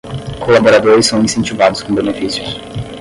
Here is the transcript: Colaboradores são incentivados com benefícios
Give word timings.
Colaboradores 0.43 1.05
são 1.05 1.23
incentivados 1.23 1.83
com 1.83 1.93
benefícios 1.93 2.55